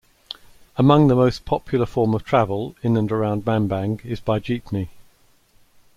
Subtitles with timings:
[0.77, 4.89] Among the most popular form of travel in and around Bambang is by jeepney.